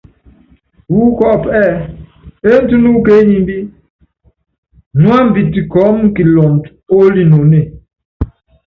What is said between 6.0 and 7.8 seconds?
kilɔndɔ oolinonée.